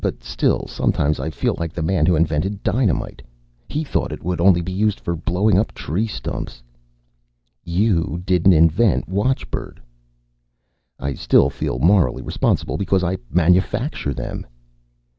[0.03, 3.21] "But, still, sometimes I feel like the man who invented dynamite.
[3.69, 6.63] He thought it would only be used for blowing up tree stumps."
[7.63, 9.79] "You didn't invent watchbird."
[10.99, 14.47] "I still feel morally responsible because I manufacture them."